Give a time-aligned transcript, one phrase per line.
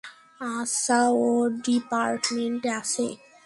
[0.53, 3.05] আচ্ছা, ও কোন ডিপার্টমেন্টে আছে?